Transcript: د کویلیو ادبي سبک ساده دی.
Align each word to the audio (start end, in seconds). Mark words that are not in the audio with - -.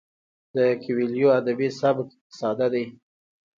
د 0.55 0.57
کویلیو 0.81 1.29
ادبي 1.39 1.69
سبک 1.79 2.07
ساده 2.37 2.67
دی. 2.73 2.85